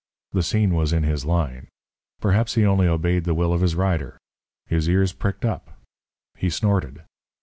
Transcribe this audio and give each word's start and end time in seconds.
The 0.31 0.41
scene 0.41 0.73
was 0.73 0.93
in 0.93 1.03
his 1.03 1.25
line. 1.25 1.67
Perhaps 2.21 2.55
he 2.55 2.65
only 2.65 2.87
obeyed 2.87 3.23
the 3.25 3.35
will 3.35 3.53
of 3.53 3.61
his 3.61 3.75
rider. 3.75 4.17
His 4.65 4.89
ears 4.89 5.13
pricked 5.13 5.45
up; 5.45 5.77
he 6.35 6.49
snorted. 6.49 7.03